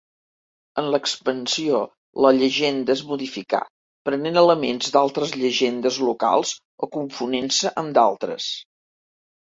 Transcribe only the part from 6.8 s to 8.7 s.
o confonent-se amb d'altres.